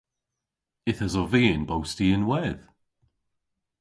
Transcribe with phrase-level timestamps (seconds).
[0.89, 2.63] Yth esov vy y'n bosti ynwedh.